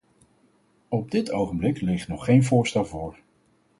[0.87, 3.17] Op dit ogenblik ligt nog geen voorstel voor.